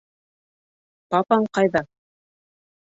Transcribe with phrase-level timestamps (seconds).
[1.15, 1.85] Папаң ҡайҙа?